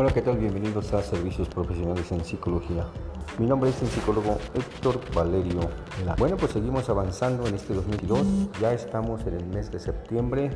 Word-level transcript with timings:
Hola, 0.00 0.12
¿qué 0.12 0.22
tal? 0.22 0.38
Bienvenidos 0.38 0.92
a 0.92 1.02
Servicios 1.02 1.48
Profesionales 1.48 2.12
en 2.12 2.24
Psicología. 2.24 2.86
Mi 3.36 3.46
nombre 3.46 3.70
es 3.70 3.82
el 3.82 3.88
psicólogo 3.88 4.38
Héctor 4.54 5.00
Valerio. 5.12 5.58
Bueno, 6.16 6.36
pues 6.36 6.52
seguimos 6.52 6.88
avanzando 6.88 7.48
en 7.48 7.56
este 7.56 7.74
2022. 7.74 8.24
Ya 8.60 8.72
estamos 8.72 9.26
en 9.26 9.34
el 9.34 9.46
mes 9.46 9.72
de 9.72 9.80
septiembre, 9.80 10.50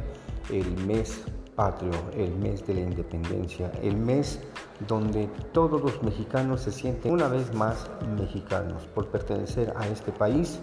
el 0.49 0.71
mes 0.87 1.25
patrio, 1.57 1.91
el 2.17 2.33
mes 2.37 2.65
de 2.69 2.75
la 2.75 2.81
independencia, 2.83 3.73
el 3.83 3.97
mes 3.97 4.39
donde 4.87 5.29
todos 5.53 5.83
los 5.83 6.01
mexicanos 6.05 6.61
se 6.61 6.71
sienten 6.71 7.11
una 7.11 7.27
vez 7.27 7.53
más 7.53 7.91
mexicanos 8.17 8.87
por 8.95 9.09
pertenecer 9.09 9.75
a 9.77 9.89
este 9.89 10.13
país 10.13 10.61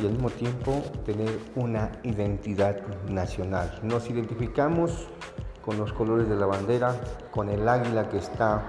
y 0.00 0.06
al 0.06 0.12
mismo 0.12 0.30
tiempo 0.30 0.82
tener 1.04 1.38
una 1.56 1.92
identidad 2.04 2.80
nacional. 3.06 3.78
Nos 3.82 4.08
identificamos 4.08 5.08
con 5.64 5.78
los 5.78 5.92
colores 5.92 6.28
de 6.28 6.36
la 6.36 6.46
bandera, 6.46 6.94
con 7.30 7.48
el 7.48 7.66
águila 7.68 8.08
que 8.08 8.18
está 8.18 8.62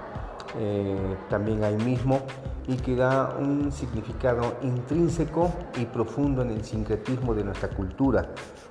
eh, 0.58 1.16
también 1.28 1.62
ahí 1.64 1.76
mismo 1.76 2.20
y 2.66 2.76
que 2.76 2.96
da 2.96 3.36
un 3.38 3.70
significado 3.70 4.56
intrínseco 4.62 5.52
y 5.76 5.84
profundo 5.84 6.42
en 6.42 6.50
el 6.50 6.64
sincretismo 6.64 7.34
de 7.34 7.44
nuestra 7.44 7.68
cultura, 7.68 8.26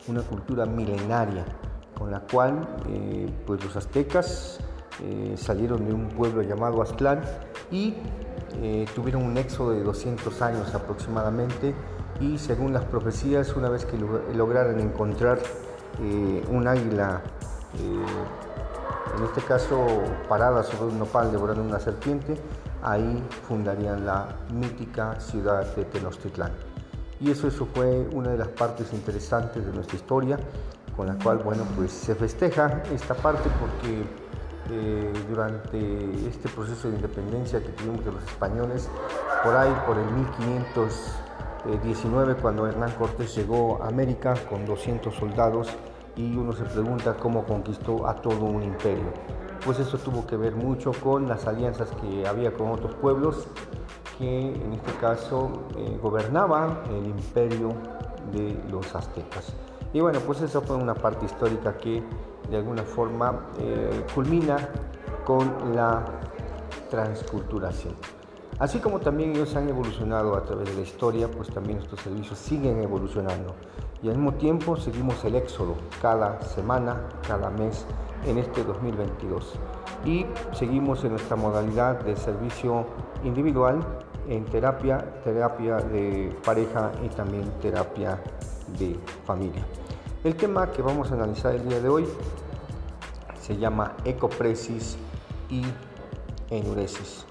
una 0.07 0.21
cultura 0.21 0.65
milenaria 0.65 1.45
con 1.97 2.11
la 2.11 2.21
cual 2.21 2.67
eh, 2.89 3.29
pues 3.45 3.63
los 3.63 3.75
aztecas 3.75 4.59
eh, 5.03 5.35
salieron 5.37 5.85
de 5.85 5.93
un 5.93 6.09
pueblo 6.09 6.41
llamado 6.41 6.81
Aztlán 6.81 7.21
y 7.71 7.93
tuvieron 8.95 9.23
un 9.23 9.37
éxodo 9.37 9.71
de 9.71 9.83
200 9.83 10.41
años 10.41 10.73
aproximadamente 10.73 11.75
y 12.21 12.37
según 12.37 12.71
las 12.71 12.85
profecías 12.85 13.53
una 13.57 13.67
vez 13.67 13.85
que 13.85 13.97
lograran 14.33 14.79
encontrar 14.79 15.39
un 16.49 16.65
águila 16.65 17.21
en 17.79 19.23
este 19.23 19.41
caso 19.41 19.85
parada 20.27 20.63
sobre 20.63 20.91
un 20.91 20.99
nopal 20.99 21.31
devorando 21.31 21.63
una 21.63 21.79
serpiente, 21.79 22.35
ahí 22.83 23.23
fundarían 23.47 24.05
la 24.05 24.27
mítica 24.53 25.17
ciudad 25.19 25.75
de 25.75 25.85
Tenochtitlán. 25.85 26.51
Y 27.19 27.31
eso, 27.31 27.47
eso 27.47 27.65
fue 27.73 28.07
una 28.11 28.29
de 28.31 28.37
las 28.37 28.49
partes 28.49 28.93
interesantes 28.93 29.65
de 29.65 29.71
nuestra 29.71 29.95
historia, 29.95 30.37
con 30.95 31.07
la 31.07 31.15
cual, 31.15 31.39
bueno, 31.39 31.63
pues 31.75 31.91
se 31.91 32.13
festeja 32.15 32.83
esta 32.93 33.15
parte 33.15 33.49
porque 33.59 34.05
eh, 34.71 35.13
durante 35.29 35.77
este 36.27 36.49
proceso 36.49 36.89
de 36.89 36.95
independencia 36.95 37.61
que 37.61 37.69
tuvimos 37.69 38.03
de 38.03 38.11
los 38.11 38.23
españoles, 38.23 38.89
por 39.43 39.55
ahí, 39.55 39.71
por 39.85 39.95
el 39.97 40.11
1519, 40.11 42.35
cuando 42.35 42.67
Hernán 42.67 42.91
Cortés 42.91 43.33
llegó 43.35 43.81
a 43.81 43.87
América 43.87 44.33
con 44.49 44.65
200 44.65 45.15
soldados, 45.15 45.69
y 46.15 46.35
uno 46.37 46.53
se 46.53 46.63
pregunta 46.63 47.15
cómo 47.15 47.45
conquistó 47.45 48.07
a 48.07 48.15
todo 48.15 48.45
un 48.45 48.63
imperio. 48.63 49.11
Pues 49.63 49.79
eso 49.79 49.97
tuvo 49.97 50.25
que 50.27 50.37
ver 50.37 50.55
mucho 50.55 50.91
con 50.91 51.27
las 51.27 51.47
alianzas 51.47 51.89
que 52.01 52.27
había 52.27 52.53
con 52.53 52.69
otros 52.69 52.93
pueblos 52.95 53.47
que 54.17 54.53
en 54.53 54.73
este 54.73 54.93
caso 54.93 55.63
eh, 55.77 55.99
gobernaban 56.01 56.79
el 56.89 57.05
imperio 57.07 57.69
de 58.31 58.57
los 58.69 58.95
aztecas. 58.95 59.53
Y 59.93 59.99
bueno, 60.01 60.19
pues 60.19 60.41
eso 60.41 60.61
fue 60.61 60.75
una 60.75 60.93
parte 60.93 61.25
histórica 61.25 61.77
que 61.77 62.03
de 62.49 62.57
alguna 62.57 62.83
forma 62.83 63.47
eh, 63.59 64.05
culmina 64.13 64.69
con 65.25 65.75
la 65.75 66.05
transculturación. 66.89 67.95
Así 68.57 68.79
como 68.79 68.99
también 68.99 69.31
ellos 69.31 69.53
han 69.55 69.67
evolucionado 69.67 70.35
a 70.35 70.43
través 70.43 70.69
de 70.69 70.75
la 70.75 70.81
historia, 70.81 71.29
pues 71.29 71.49
también 71.49 71.79
estos 71.79 71.99
servicios 71.99 72.39
siguen 72.39 72.81
evolucionando. 72.81 73.53
Y 74.01 74.07
al 74.07 74.15
mismo 74.15 74.33
tiempo 74.35 74.77
seguimos 74.77 75.23
el 75.25 75.35
éxodo 75.35 75.75
cada 76.01 76.41
semana, 76.41 77.01
cada 77.27 77.49
mes 77.49 77.85
en 78.25 78.37
este 78.37 78.63
2022. 78.63 79.55
Y 80.05 80.25
seguimos 80.53 81.03
en 81.03 81.11
nuestra 81.11 81.35
modalidad 81.35 81.99
de 82.01 82.15
servicio 82.15 82.85
individual 83.25 83.79
en 84.29 84.45
terapia, 84.45 85.21
terapia 85.23 85.77
de 85.77 86.33
pareja 86.45 86.91
y 87.03 87.09
también 87.09 87.51
terapia 87.61 88.21
de 88.79 88.97
familia. 89.25 89.65
El 90.23 90.35
tema 90.35 90.71
que 90.71 90.81
vamos 90.81 91.11
a 91.11 91.15
analizar 91.15 91.53
el 91.53 91.67
día 91.67 91.79
de 91.81 91.89
hoy 91.89 92.07
se 93.41 93.57
llama 93.57 93.93
ecopresis 94.05 94.97
y 95.49 95.63
enuresis. 96.49 97.25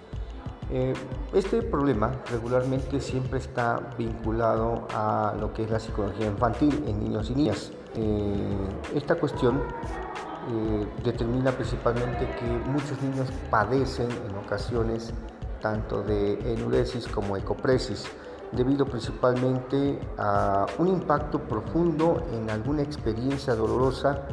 Eh, 0.70 0.94
este 1.34 1.62
problema 1.62 2.12
regularmente 2.30 3.00
siempre 3.00 3.40
está 3.40 3.80
vinculado 3.98 4.86
a 4.94 5.34
lo 5.38 5.52
que 5.52 5.64
es 5.64 5.70
la 5.70 5.80
psicología 5.80 6.26
infantil 6.26 6.84
en 6.86 7.00
niños 7.00 7.28
y 7.30 7.34
niñas. 7.34 7.72
Eh, 7.96 8.68
esta 8.94 9.16
cuestión 9.16 9.56
eh, 9.56 10.86
determina 11.02 11.50
principalmente 11.50 12.28
que 12.38 12.70
muchos 12.70 13.00
niños 13.02 13.28
padecen 13.50 14.08
en 14.10 14.36
ocasiones 14.36 15.12
tanto 15.60 16.02
de 16.02 16.34
enuresis 16.52 17.08
como 17.08 17.36
ecopresis, 17.36 18.04
debido 18.52 18.84
principalmente 18.86 19.98
a 20.18 20.66
un 20.78 20.88
impacto 20.88 21.40
profundo 21.40 22.22
en 22.32 22.50
alguna 22.50 22.82
experiencia 22.82 23.54
dolorosa 23.54 24.26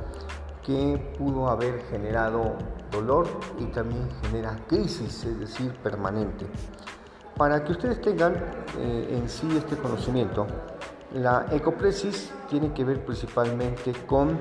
que 0.66 1.14
pudo 1.18 1.50
haber 1.50 1.82
generado 1.90 2.56
dolor 2.92 3.28
y 3.60 3.66
también 3.66 4.08
genera 4.24 4.58
crisis, 4.68 5.24
es 5.26 5.40
decir, 5.40 5.74
permanente. 5.84 6.46
Para 7.38 7.64
que 7.64 7.72
ustedes 7.72 8.02
tengan 8.02 8.36
eh, 8.78 9.18
en 9.18 9.28
sí 9.28 9.48
este 9.58 9.76
conocimiento, 9.78 10.46
la 11.14 11.46
ecopresis 11.52 12.32
tiene 12.50 12.74
que 12.74 12.84
ver 12.84 13.04
principalmente 13.04 13.94
con 14.06 14.38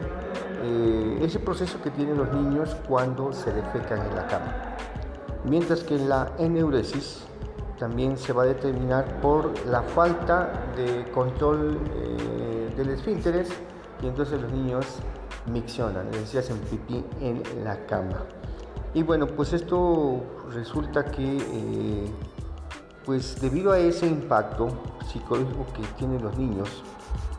eh, 0.63 1.19
ese 1.23 1.39
proceso 1.39 1.81
que 1.83 1.91
tienen 1.91 2.19
los 2.19 2.33
niños 2.33 2.77
cuando 2.87 3.33
se 3.33 3.53
defecan 3.53 4.07
en 4.07 4.15
la 4.15 4.27
cama. 4.27 4.77
Mientras 5.45 5.83
que 5.83 5.99
la 5.99 6.33
eneuresis 6.39 7.25
también 7.79 8.19
se 8.19 8.33
va 8.35 8.43
a 8.43 8.47
determinar 8.47 9.21
por 9.23 9.67
la 9.67 9.83
falta 9.83 10.53
de 10.77 11.11
control 11.13 11.79
eh, 11.95 12.75
del 12.77 12.91
esfínteres 12.91 13.49
y 14.03 14.07
entonces 14.07 14.41
los 14.41 14.53
niños 14.53 14.85
miccionan, 15.47 16.07
es 16.09 16.21
decir, 16.21 16.41
hacen 16.41 16.59
pipí 16.59 17.05
en 17.21 17.43
la 17.65 17.87
cama. 17.87 18.19
Y 18.93 19.03
bueno, 19.03 19.27
pues 19.27 19.53
esto 19.53 20.21
resulta 20.53 21.05
que, 21.05 21.37
eh, 21.39 22.11
pues 23.05 23.41
debido 23.41 23.73
a 23.73 23.79
ese 23.79 24.07
impacto 24.07 24.69
psicológico 25.07 25.67
que 25.75 25.83
tienen 25.97 26.23
los 26.23 26.37
niños 26.37 26.83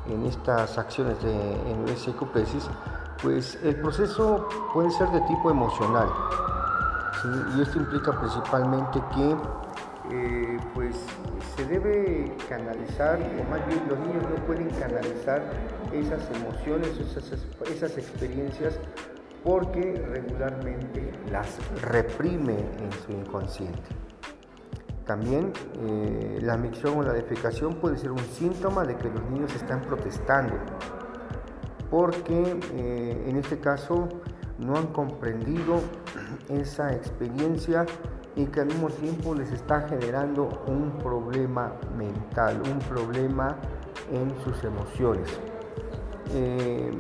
en 0.08 0.26
estas 0.26 0.78
acciones 0.78 1.22
de 1.22 1.72
enuresis 1.72 2.08
y 2.08 2.12
ecopresis, 2.12 2.70
pues 3.22 3.60
el 3.64 3.76
proceso 3.82 4.48
puede 4.74 4.90
ser 4.92 5.10
de 5.10 5.22
tipo 5.22 5.52
emocional. 5.52 6.08
Y 7.56 7.62
esto 7.62 7.78
implica 7.78 8.18
principalmente 8.18 9.00
que 9.14 9.36
eh, 10.12 10.58
pues 10.74 10.96
se 11.56 11.66
debe 11.66 12.32
canalizar, 12.50 13.20
o 13.20 13.50
más 13.50 13.66
bien 13.68 13.82
los 13.88 14.00
niños 14.00 14.24
no 14.30 14.46
pueden 14.46 14.70
canalizar 14.72 15.42
esas 15.94 16.30
emociones, 16.36 16.90
esas, 17.00 17.32
esas 17.70 17.98
experiencias, 17.98 18.78
porque 19.44 19.94
regularmente 20.08 21.12
las 21.32 21.58
reprime 21.82 22.58
en 22.58 22.92
su 23.06 23.12
inconsciente. 23.12 23.90
También 25.06 25.52
eh, 25.80 26.40
la 26.42 26.58
micción 26.58 26.98
o 26.98 27.04
la 27.04 27.14
defecación 27.14 27.76
puede 27.76 27.98
ser 27.98 28.12
un 28.12 28.20
síntoma 28.20 28.86
de 28.86 28.96
que 28.96 29.10
los 29.10 29.24
niños 29.30 29.54
están 29.56 29.82
protestando, 29.82 30.54
porque 31.90 32.60
eh, 32.76 33.26
en 33.28 33.36
este 33.36 33.60
caso 33.60 34.08
no 34.60 34.78
han 34.78 34.88
comprendido 34.88 35.82
esa 36.50 36.94
experiencia 36.94 37.86
y 38.36 38.46
que 38.46 38.62
al 38.62 38.68
mismo 38.68 38.90
tiempo 38.90 39.36
les 39.36 39.52
está 39.52 39.82
generando 39.82 40.64
un 40.68 40.98
problema 41.00 41.74
mental, 41.98 42.62
un 42.66 42.80
problema 42.80 43.58
en 44.12 44.34
sus 44.44 44.64
emociones. 44.64 45.30
Eh, 46.34 46.92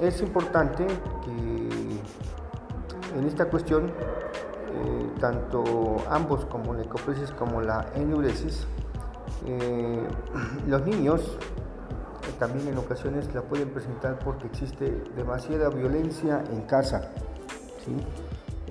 es 0.00 0.22
importante 0.22 0.86
que 1.24 3.18
en 3.18 3.26
esta 3.26 3.46
cuestión, 3.46 3.88
eh, 3.88 5.10
tanto 5.20 5.96
ambos 6.08 6.46
como 6.46 6.72
la 6.72 6.82
ecopresis 6.82 7.30
como 7.32 7.60
la 7.60 7.86
enuresis, 7.94 8.66
eh, 9.46 10.08
los 10.66 10.86
niños 10.86 11.36
también 12.38 12.68
en 12.68 12.78
ocasiones 12.78 13.32
la 13.34 13.42
pueden 13.42 13.68
presentar 13.68 14.18
porque 14.18 14.46
existe 14.46 15.02
demasiada 15.14 15.68
violencia 15.68 16.42
en 16.50 16.62
casa. 16.62 17.10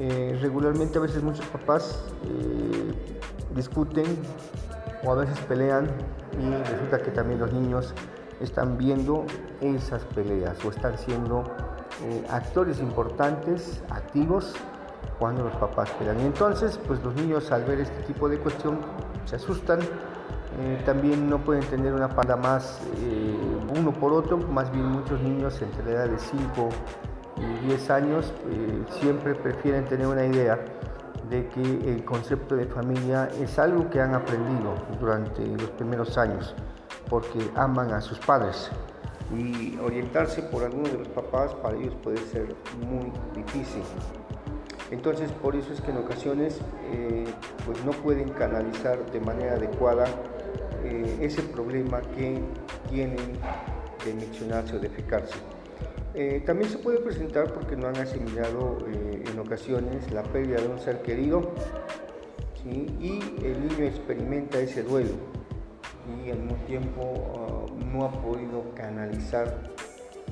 Eh, 0.02 0.40
regularmente 0.42 0.98
a 0.98 1.02
veces 1.02 1.22
muchos 1.22 1.46
papás 1.48 2.06
eh, 2.24 2.94
discuten 3.54 4.06
o 5.04 5.12
a 5.12 5.16
veces 5.16 5.38
pelean 5.40 5.90
y 6.40 6.72
resulta 6.72 7.02
que 7.02 7.12
también 7.12 7.42
los 7.42 7.52
niños 7.52 7.94
están 8.40 8.78
viendo 8.78 9.26
esas 9.60 10.06
peleas 10.06 10.64
o 10.64 10.70
están 10.70 10.98
siendo 10.98 11.44
eh, 12.06 12.26
actores 12.30 12.80
importantes, 12.80 13.84
activos, 13.90 14.54
cuando 15.20 15.44
los 15.44 15.56
papás 15.58 15.90
pelean. 16.00 16.22
Y 16.22 16.28
entonces, 16.28 16.80
pues 16.88 17.04
los 17.04 17.14
niños 17.16 17.52
al 17.52 17.66
ver 17.66 17.82
este 17.82 18.02
tipo 18.04 18.30
de 18.30 18.40
cuestión 18.40 18.80
se 19.26 19.36
asustan, 19.36 19.80
también 20.86 21.30
no 21.30 21.38
pueden 21.38 21.64
tener 21.66 21.94
una 21.94 22.10
panda 22.10 22.36
más 22.36 22.80
uno 23.78 23.94
por 23.94 24.12
otro, 24.12 24.38
más 24.38 24.70
bien 24.72 24.86
muchos 24.88 25.22
niños 25.22 25.62
entre 25.62 25.86
la 25.86 25.92
edad 25.92 26.10
de 26.10 26.18
5 26.18 26.70
y 27.08 27.09
10 27.68 27.90
años 27.90 28.34
eh, 28.50 28.84
siempre 29.00 29.36
prefieren 29.36 29.86
tener 29.86 30.08
una 30.08 30.26
idea 30.26 30.60
de 31.30 31.48
que 31.50 31.62
el 31.62 32.04
concepto 32.04 32.56
de 32.56 32.66
familia 32.66 33.30
es 33.40 33.60
algo 33.60 33.90
que 33.90 34.02
han 34.02 34.16
aprendido 34.16 34.76
durante 35.00 35.46
los 35.46 35.70
primeros 35.72 36.18
años, 36.18 36.56
porque 37.10 37.40
aman 37.56 37.94
a 37.94 38.02
sus 38.02 38.18
padres. 38.20 38.72
Y 39.32 39.78
orientarse 39.78 40.42
por 40.42 40.64
alguno 40.64 40.90
de 40.90 40.98
los 40.98 41.08
papás 41.10 41.54
para 41.56 41.78
ellos 41.78 41.94
puede 42.02 42.18
ser 42.18 42.56
muy 42.88 43.12
difícil. 43.36 43.84
Entonces, 44.90 45.32
por 45.32 45.56
eso 45.56 45.72
es 45.72 45.82
que 45.82 45.92
en 45.92 45.98
ocasiones 45.98 46.60
eh, 46.92 47.26
pues 47.66 47.84
no 47.86 47.92
pueden 47.92 48.30
canalizar 48.30 49.06
de 49.12 49.20
manera 49.20 49.54
adecuada 49.54 50.06
eh, 50.84 51.18
ese 51.22 51.44
problema 51.44 52.02
que 52.02 52.42
tienen 52.90 53.34
de 54.04 54.14
miccionarse 54.16 54.78
o 54.78 54.80
de 54.80 54.90
defecarse. 54.90 55.36
Eh, 56.16 56.42
también 56.46 56.70
se 56.72 56.78
puede 56.78 57.00
presentar 57.00 57.54
porque 57.54 57.76
no 57.76 57.88
han 57.88 57.98
asimilado 57.98 58.80
en 58.88 59.40
ocasiones 59.40 60.12
la 60.12 60.24
pérdida 60.24 60.60
de 60.60 60.68
un 60.68 60.80
ser 60.80 61.02
querido 61.02 61.52
y 62.66 63.20
el 63.44 63.68
niño 63.68 63.86
experimenta 63.86 64.60
ese 64.60 64.84
duelo 64.84 65.12
y 66.26 66.32
al 66.32 66.40
mismo 66.40 66.58
tiempo 66.66 67.68
ah, 67.70 67.74
no 67.94 68.06
ha 68.06 68.12
podido 68.12 68.64
canalizar 68.76 69.56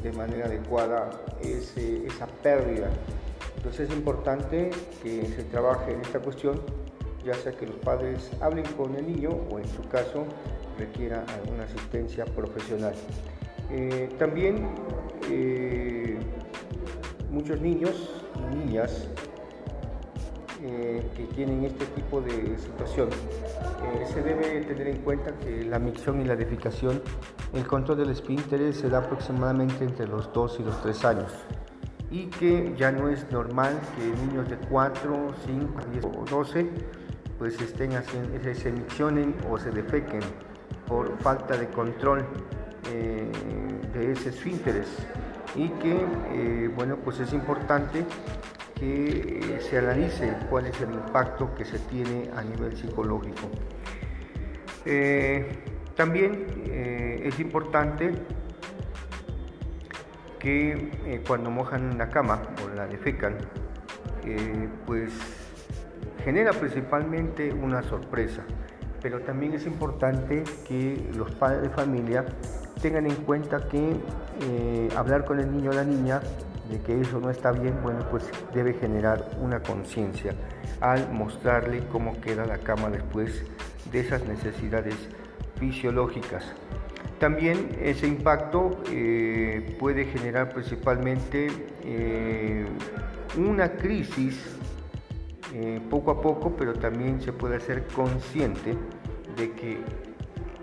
de 0.02 0.12
manera 0.12 0.46
adecuada 0.48 1.10
esa 1.42 2.28
pérdida 2.44 2.90
entonces 3.68 3.90
es 3.90 3.98
importante 3.98 4.70
que 5.04 5.26
se 5.26 5.44
trabaje 5.44 5.92
en 5.92 6.00
esta 6.02 6.20
cuestión, 6.20 6.62
ya 7.26 7.34
sea 7.34 7.52
que 7.52 7.66
los 7.66 7.76
padres 7.78 8.32
hablen 8.40 8.66
con 8.78 8.96
el 8.96 9.06
niño 9.06 9.30
o 9.52 9.60
en 9.60 9.68
su 9.68 9.82
caso 9.90 10.26
requiera 10.78 11.26
alguna 11.36 11.64
asistencia 11.64 12.24
profesional. 12.24 12.94
Eh, 13.70 14.10
también 14.18 14.70
eh, 15.30 16.18
muchos 17.32 17.60
niños 17.62 18.26
y 18.36 18.56
niñas 18.56 19.08
eh, 20.64 21.04
que 21.16 21.24
tienen 21.36 21.66
este 21.66 21.86
tipo 21.88 22.22
de 22.22 22.58
situación, 22.58 23.10
se 24.12 24.22
debe 24.22 24.62
tener 24.62 24.88
en 24.88 24.98
cuenta 24.98 25.32
que 25.40 25.64
la 25.64 25.80
micción 25.80 26.22
y 26.22 26.26
la 26.26 26.36
defecación, 26.36 27.02
el 27.54 27.66
control 27.68 28.00
del 28.00 28.10
esfínter 28.10 28.74
se 28.74 28.90
da 28.90 29.00
aproximadamente 29.00 29.84
entre 29.84 30.08
los 30.08 30.34
2 30.34 30.60
y 30.60 30.64
los 30.64 30.82
3 30.82 31.06
años 31.06 31.32
y 32.10 32.28
que 32.28 32.74
ya 32.78 32.92
no 32.92 33.10
es 33.10 33.30
normal 33.32 33.80
que 33.96 34.06
niños 34.26 34.50
de 34.50 34.58
4, 34.58 35.34
5, 35.46 35.74
10 35.92 36.06
o 36.06 36.26
12 36.30 36.70
pues 37.38 37.60
estén 37.62 37.94
haciendo, 37.94 38.40
se 38.54 38.70
emiccionen 38.70 39.36
o 39.50 39.58
se 39.58 39.70
defequen 39.72 40.22
por 40.88 41.18
falta 41.20 41.58
de 41.58 41.68
control 41.68 42.26
eh, 42.92 43.30
de 43.94 44.12
ese 44.12 44.30
esfínteres 44.30 44.88
y 45.58 45.70
que 45.82 45.98
eh, 46.32 46.70
bueno 46.74 46.98
pues 46.98 47.20
es 47.20 47.34
importante 47.34 48.06
que 48.76 49.40
eh, 49.42 49.60
se 49.60 49.80
analice 49.80 50.32
cuál 50.50 50.68
es 50.68 50.80
el 50.80 50.94
impacto 50.94 51.54
que 51.56 51.66
se 51.66 51.80
tiene 51.80 52.30
a 52.36 52.44
nivel 52.44 52.78
psicológico. 52.78 53.50
también 55.96 56.46
es 57.24 57.40
importante 57.40 58.14
que 60.40 60.92
eh, 61.06 61.22
cuando 61.28 61.50
mojan 61.50 61.98
la 61.98 62.10
cama 62.10 62.42
o 62.64 62.70
la 62.76 62.88
defecan, 62.88 63.36
eh, 64.24 64.70
pues 64.86 65.12
genera 66.24 66.52
principalmente 66.52 67.52
una 67.54 67.82
sorpresa. 67.84 68.44
Pero 69.02 69.22
también 69.22 69.54
es 69.54 69.66
importante 69.66 70.44
que 70.68 71.10
los 71.16 71.32
padres 71.32 71.62
de 71.62 71.70
familia 71.70 72.26
tengan 72.82 73.06
en 73.06 73.16
cuenta 73.16 73.68
que 73.68 73.96
eh, 74.42 74.90
hablar 74.96 75.26
con 75.26 75.40
el 75.40 75.52
niño 75.52 75.72
o 75.72 75.74
la 75.74 75.84
niña 75.84 76.22
de 76.70 76.82
que 76.82 77.00
eso 77.00 77.20
no 77.20 77.30
está 77.30 77.52
bien, 77.52 77.76
bueno, 77.82 78.00
pues 78.12 78.30
debe 78.54 78.74
generar 78.74 79.30
una 79.40 79.62
conciencia 79.62 80.34
al 80.82 81.12
mostrarle 81.12 81.84
cómo 81.92 82.20
queda 82.20 82.46
la 82.46 82.58
cama 82.58 82.90
después 82.90 83.44
de 83.92 84.00
esas 84.00 84.26
necesidades 84.26 84.96
fisiológicas. 85.58 86.44
También 87.20 87.70
ese 87.82 88.08
impacto 88.08 88.84
eh, 88.92 89.76
puede 89.80 90.06
generar 90.06 90.54
principalmente 90.54 91.48
eh, 91.84 92.66
una 93.38 93.72
crisis 93.72 94.40
eh, 95.54 95.82
poco 95.90 96.12
a 96.12 96.22
poco, 96.22 96.56
pero 96.56 96.74
también 96.74 97.22
se 97.22 97.34
puede 97.34 97.58
hacer 97.58 97.86
consciente 97.88 98.78
de 99.36 99.52
que 99.54 99.80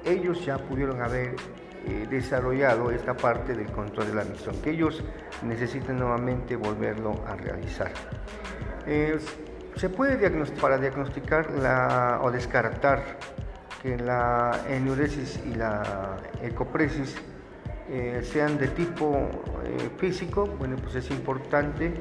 ellos 0.05 0.45
ya 0.45 0.59
pudieron 0.59 1.01
haber 1.01 1.37
desarrollado 2.09 2.91
esta 2.91 3.15
parte 3.15 3.55
del 3.55 3.71
control 3.71 4.07
de 4.07 4.15
la 4.15 4.25
misión, 4.25 4.57
que 4.63 4.71
ellos 4.71 5.05
necesitan 5.43 5.99
nuevamente 5.99 6.57
volverlo 6.57 7.23
a 7.27 7.37
realizar. 7.37 7.93
se 9.77 9.89
puede 9.91 10.17
diagnosticar, 10.17 10.63
para 10.63 10.79
diagnosticar 10.79 11.47
o 12.23 12.31
descartar 12.31 13.03
que 13.83 13.99
la 13.99 14.63
enuresis 14.71 15.39
y 15.45 15.57
la 15.57 16.17
ecopresis 16.43 17.17
eh, 17.91 18.21
sean 18.25 18.59
de 18.59 18.69
tipo 18.69 19.29
eh, 19.65 19.91
físico, 19.99 20.47
bueno, 20.59 20.77
pues 20.77 20.95
es 20.95 21.11
importante 21.11 21.93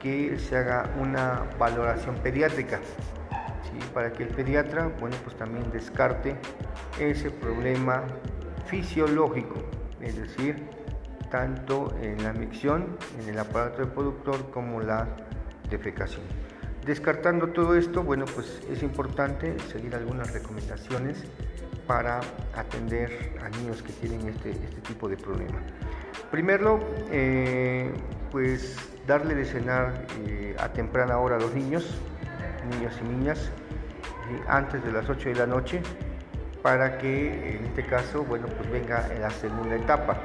que 0.00 0.38
se 0.38 0.56
haga 0.56 0.90
una 0.98 1.44
valoración 1.58 2.16
pediátrica, 2.16 2.80
para 3.92 4.12
que 4.12 4.24
el 4.24 4.30
pediatra, 4.30 4.90
bueno, 5.00 5.16
pues 5.24 5.36
también 5.36 5.70
descarte 5.70 6.36
ese 6.98 7.30
problema 7.30 8.04
fisiológico, 8.66 9.56
es 10.00 10.16
decir, 10.16 10.68
tanto 11.30 11.94
en 12.00 12.22
la 12.22 12.32
micción, 12.32 12.96
en 13.20 13.28
el 13.28 13.38
aparato 13.38 13.78
reproductor, 13.78 14.50
como 14.50 14.80
la 14.80 15.08
defecación. 15.70 16.22
Descartando 16.86 17.48
todo 17.48 17.74
esto, 17.74 18.02
bueno, 18.02 18.24
pues 18.34 18.62
es 18.70 18.82
importante 18.82 19.58
seguir 19.70 19.94
algunas 19.94 20.32
recomendaciones 20.32 21.24
para 21.88 22.20
atender 22.54 23.32
a 23.42 23.48
niños 23.48 23.82
que 23.82 23.92
tienen 23.94 24.28
este, 24.28 24.50
este 24.50 24.80
tipo 24.82 25.08
de 25.08 25.16
problema. 25.16 25.58
Primero, 26.30 26.78
eh, 27.10 27.90
pues 28.30 28.76
darle 29.06 29.34
de 29.34 29.44
cenar 29.44 30.06
eh, 30.26 30.54
a 30.60 30.68
temprana 30.68 31.18
hora 31.18 31.36
a 31.36 31.38
los 31.40 31.54
niños, 31.54 31.98
niños 32.70 32.94
y 33.02 33.08
niñas, 33.08 33.50
eh, 34.30 34.40
antes 34.46 34.84
de 34.84 34.92
las 34.92 35.08
8 35.08 35.30
de 35.30 35.34
la 35.34 35.46
noche, 35.46 35.80
para 36.62 36.98
que 36.98 37.56
en 37.56 37.64
este 37.64 37.86
caso, 37.86 38.22
bueno, 38.22 38.46
pues 38.46 38.70
venga 38.70 39.08
en 39.10 39.22
la 39.22 39.30
segunda 39.30 39.74
etapa. 39.74 40.18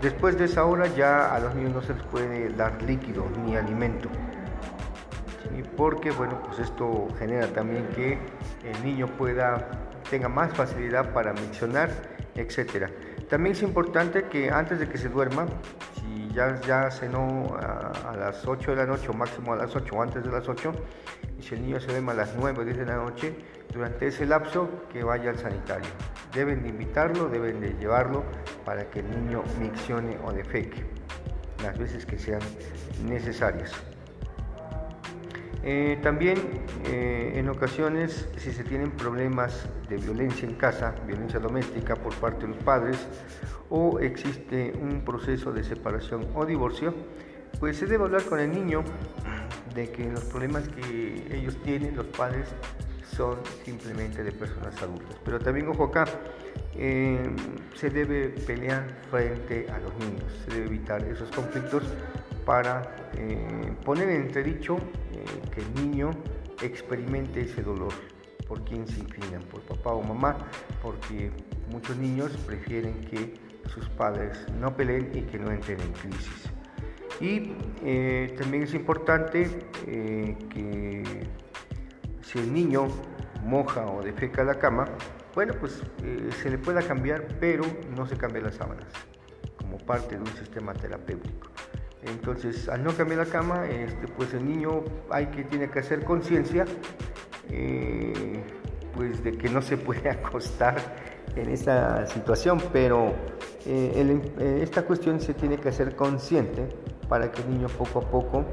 Después 0.00 0.38
de 0.38 0.46
esa 0.46 0.64
hora 0.64 0.86
ya 0.86 1.34
a 1.34 1.38
los 1.40 1.54
niños 1.54 1.74
no 1.74 1.82
se 1.82 1.92
les 1.92 2.02
puede 2.04 2.48
dar 2.54 2.82
líquido 2.82 3.26
ni 3.44 3.54
alimento 3.54 4.08
porque 5.76 6.10
bueno, 6.10 6.40
pues 6.42 6.58
esto 6.58 7.08
genera 7.18 7.46
también 7.48 7.86
que 7.94 8.18
el 8.64 8.84
niño 8.84 9.06
pueda 9.06 9.66
tenga 10.10 10.28
más 10.28 10.52
facilidad 10.52 11.12
para 11.12 11.32
mencionar, 11.32 11.90
etcétera. 12.34 12.90
También 13.28 13.54
es 13.54 13.62
importante 13.62 14.24
que 14.24 14.50
antes 14.50 14.80
de 14.80 14.88
que 14.88 14.98
se 14.98 15.08
duerma, 15.08 15.46
si 15.94 16.34
ya, 16.34 16.60
ya 16.62 16.90
cenó 16.90 17.56
a, 17.56 18.10
a, 18.10 18.16
las 18.16 18.44
8 18.46 18.72
de 18.72 18.76
la 18.76 18.86
noche 18.86 19.08
o 19.08 19.12
máximo 19.12 19.52
a 19.52 19.56
las 19.56 19.74
8 19.74 19.94
o 19.94 20.02
antes 20.02 20.24
de 20.24 20.30
las 20.30 20.48
8, 20.48 20.72
y 21.38 21.42
si 21.42 21.54
el 21.54 21.62
niño 21.62 21.80
se 21.80 21.86
duerma 21.86 22.12
a 22.12 22.16
las 22.16 22.34
9 22.36 22.58
o 22.60 22.64
10 22.64 22.78
de 22.78 22.86
la 22.86 22.96
noche, 22.96 23.34
durante 23.72 24.08
ese 24.08 24.26
lapso 24.26 24.68
que 24.92 25.04
vaya 25.04 25.30
al 25.30 25.38
sanitario. 25.38 25.88
Deben 26.34 26.62
de 26.62 26.70
invitarlo, 26.70 27.28
deben 27.28 27.60
de 27.60 27.74
llevarlo 27.74 28.24
para 28.64 28.90
que 28.90 29.00
el 29.00 29.10
niño 29.10 29.44
miccione 29.60 30.18
o 30.24 30.32
defeque 30.32 30.84
las 31.62 31.78
veces 31.78 32.04
que 32.04 32.18
sean 32.18 32.40
necesarias. 33.04 33.72
Eh, 35.62 35.98
también 36.02 36.38
eh, 36.86 37.32
en 37.34 37.48
ocasiones 37.50 38.28
si 38.38 38.50
se 38.50 38.64
tienen 38.64 38.92
problemas 38.92 39.68
de 39.90 39.96
violencia 39.98 40.48
en 40.48 40.54
casa, 40.54 40.94
violencia 41.06 41.38
doméstica 41.38 41.96
por 41.96 42.14
parte 42.14 42.46
de 42.46 42.54
los 42.54 42.62
padres 42.62 42.96
o 43.68 43.98
existe 44.00 44.72
un 44.80 45.02
proceso 45.04 45.52
de 45.52 45.62
separación 45.62 46.26
o 46.34 46.46
divorcio, 46.46 46.94
pues 47.58 47.76
se 47.76 47.86
debe 47.86 48.04
hablar 48.04 48.24
con 48.24 48.40
el 48.40 48.50
niño 48.50 48.82
de 49.74 49.90
que 49.90 50.10
los 50.10 50.24
problemas 50.24 50.68
que 50.68 51.26
ellos 51.30 51.56
tienen, 51.62 51.94
los 51.94 52.06
padres, 52.06 52.48
son 53.16 53.38
simplemente 53.64 54.22
de 54.22 54.32
personas 54.32 54.80
adultas. 54.82 55.16
Pero 55.24 55.38
también, 55.38 55.68
ojo 55.68 55.84
acá, 55.84 56.06
eh, 56.74 57.18
se 57.74 57.90
debe 57.90 58.28
pelear 58.28 59.02
frente 59.10 59.66
a 59.70 59.78
los 59.78 59.94
niños, 59.98 60.24
se 60.44 60.54
debe 60.54 60.66
evitar 60.66 61.02
esos 61.04 61.30
conflictos 61.30 61.82
para 62.44 62.82
poner 63.84 64.08
en 64.10 64.22
entredicho 64.22 64.76
que 65.52 65.60
el 65.60 65.74
niño 65.74 66.10
experimente 66.62 67.42
ese 67.42 67.62
dolor. 67.62 67.92
¿Por 68.46 68.64
quién 68.64 68.86
se 68.86 69.00
inclinan? 69.00 69.42
¿Por 69.42 69.60
papá 69.62 69.92
o 69.92 70.02
mamá? 70.02 70.36
Porque 70.82 71.30
muchos 71.70 71.96
niños 71.96 72.30
prefieren 72.46 73.00
que 73.02 73.34
sus 73.68 73.88
padres 73.90 74.44
no 74.58 74.76
peleen 74.76 75.10
y 75.14 75.22
que 75.22 75.38
no 75.38 75.50
entren 75.50 75.80
en 75.80 75.92
crisis. 75.92 76.50
Y 77.20 77.52
eh, 77.84 78.34
también 78.38 78.64
es 78.64 78.74
importante 78.74 79.48
eh, 79.86 80.36
que 80.48 81.26
si 82.22 82.38
el 82.38 82.52
niño 82.52 82.88
moja 83.44 83.86
o 83.86 84.02
defeca 84.02 84.42
la 84.42 84.58
cama, 84.58 84.86
bueno, 85.34 85.54
pues 85.60 85.82
eh, 86.02 86.30
se 86.42 86.50
le 86.50 86.58
pueda 86.58 86.82
cambiar, 86.82 87.26
pero 87.38 87.64
no 87.94 88.06
se 88.06 88.16
cambia 88.16 88.42
las 88.42 88.56
sábanas, 88.56 88.88
como 89.58 89.78
parte 89.78 90.16
de 90.16 90.22
un 90.22 90.26
sistema 90.28 90.72
terapéutico. 90.72 91.48
Entonces, 92.02 92.68
al 92.68 92.82
no 92.82 92.92
cambiar 92.92 93.26
la 93.26 93.32
cama, 93.32 93.66
este, 93.66 94.08
pues 94.08 94.32
el 94.34 94.48
niño 94.48 94.82
hay 95.10 95.26
que 95.26 95.44
tiene 95.44 95.68
que 95.70 95.80
hacer 95.80 96.04
conciencia 96.04 96.64
eh, 97.50 98.42
pues 98.94 99.22
de 99.22 99.36
que 99.36 99.48
no 99.48 99.60
se 99.62 99.76
puede 99.76 100.08
acostar 100.10 100.76
en 101.36 101.48
esta 101.50 102.06
situación, 102.06 102.60
pero 102.72 103.08
eh, 103.66 104.20
eh, 104.38 104.60
esta 104.62 104.82
cuestión 104.82 105.20
se 105.20 105.34
tiene 105.34 105.58
que 105.58 105.68
hacer 105.68 105.94
consciente 105.94 106.68
para 107.08 107.30
que 107.30 107.42
el 107.42 107.50
niño 107.50 107.68
poco 107.68 108.00
a 108.00 108.10
poco 108.10 108.44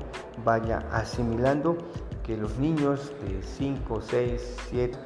vaya 0.43 0.83
asimilando 0.91 1.77
que 2.23 2.35
los 2.37 2.57
niños 2.57 3.13
de 3.25 3.41
5, 3.41 4.01
6, 4.01 4.55
7 4.69 4.97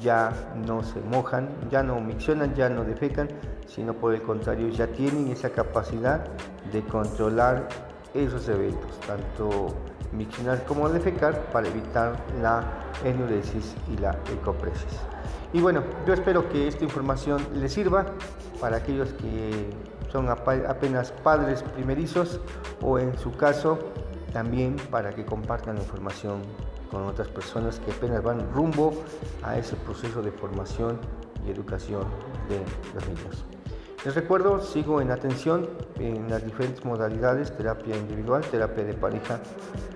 ya 0.00 0.52
no 0.66 0.82
se 0.82 1.00
mojan, 1.00 1.48
ya 1.70 1.82
no 1.82 2.00
miccionan, 2.00 2.54
ya 2.54 2.68
no 2.68 2.84
defecan, 2.84 3.28
sino 3.68 3.94
por 3.94 4.14
el 4.14 4.22
contrario 4.22 4.68
ya 4.68 4.88
tienen 4.88 5.28
esa 5.28 5.50
capacidad 5.50 6.24
de 6.72 6.82
controlar 6.82 7.68
esos 8.14 8.48
eventos, 8.48 8.98
tanto 9.06 9.68
miccionar 10.12 10.64
como 10.64 10.88
defecar, 10.88 11.50
para 11.52 11.68
evitar 11.68 12.16
la 12.40 12.64
enuresis 13.04 13.76
y 13.92 13.98
la 13.98 14.18
ecopresis. 14.32 14.98
Y 15.52 15.60
bueno, 15.60 15.82
yo 16.06 16.14
espero 16.14 16.48
que 16.48 16.68
esta 16.68 16.84
información 16.84 17.46
les 17.54 17.72
sirva 17.72 18.06
para 18.60 18.78
aquellos 18.78 19.12
que 19.14 19.70
son 20.10 20.28
apenas 20.28 21.12
padres 21.22 21.62
primerizos 21.62 22.40
o 22.80 22.98
en 22.98 23.16
su 23.18 23.32
caso 23.36 23.78
también 24.32 24.76
para 24.90 25.14
que 25.14 25.24
compartan 25.24 25.76
la 25.76 25.82
información 25.82 26.42
con 26.90 27.04
otras 27.04 27.28
personas 27.28 27.80
que 27.80 27.92
apenas 27.92 28.22
van 28.22 28.52
rumbo 28.52 28.92
a 29.42 29.58
ese 29.58 29.76
proceso 29.76 30.22
de 30.22 30.32
formación 30.32 30.98
y 31.46 31.50
educación 31.50 32.04
de 32.48 32.60
los 32.94 33.08
niños. 33.08 33.44
Les 34.04 34.14
recuerdo, 34.14 34.60
sigo 34.60 35.00
en 35.00 35.10
atención 35.10 35.68
en 35.98 36.30
las 36.30 36.44
diferentes 36.44 36.84
modalidades, 36.84 37.56
terapia 37.56 37.96
individual, 37.96 38.42
terapia 38.42 38.84
de 38.84 38.94
pareja 38.94 39.40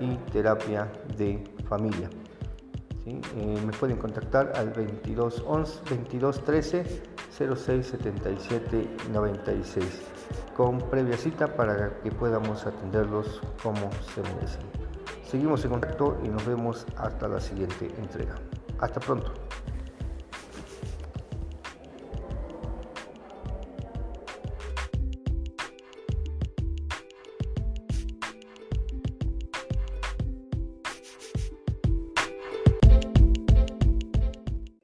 y 0.01 0.17
terapia 0.33 0.91
de 1.17 1.45
familia. 1.69 2.11
Eh, 3.07 3.61
me 3.65 3.73
pueden 3.73 3.97
contactar 3.97 4.53
al 4.57 4.71
22 4.71 5.45
11 5.47 5.81
22 5.91 6.45
13 6.45 7.03
06 7.57 7.87
77 7.87 8.89
96 9.13 9.85
con 10.57 10.79
previa 10.79 11.17
cita 11.17 11.57
para 11.57 11.99
que 12.03 12.11
podamos 12.11 12.67
atenderlos 12.67 13.41
como 13.63 13.91
se 14.15 14.23
merecen. 14.35 14.63
Seguimos 15.25 15.65
en 15.65 15.71
contacto 15.71 16.19
y 16.23 16.29
nos 16.29 16.45
vemos 16.47 16.87
hasta 16.97 17.27
la 17.27 17.41
siguiente 17.41 17.87
entrega. 17.99 18.35
Hasta 18.79 19.01
pronto. 19.01 19.33